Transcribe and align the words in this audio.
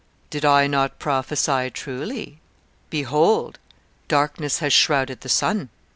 'Did 0.31 0.43
I 0.43 0.65
not 0.65 0.97
prophesy 0.97 1.69
truly? 1.69 2.39
Behold, 2.89 3.59
darkness 4.07 4.57
has 4.57 4.73
shrouded 4.73 5.21
the 5.21 5.29
sun.' 5.29 5.69